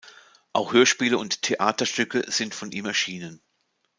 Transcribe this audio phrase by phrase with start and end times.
[0.51, 3.39] Auch Hörspiele und Theaterstücke sind von ihm erschienen.